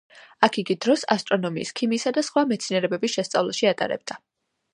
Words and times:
აქ 0.45 0.55
იგი 0.61 0.75
დროს 0.85 1.03
ასტრონომიის, 1.15 1.73
ქიმიისა 1.81 2.15
და 2.17 2.25
სხვა 2.29 2.45
მეცნიერებების 2.53 3.15
შესწავლაში 3.19 3.71
ატარებდა. 3.75 4.21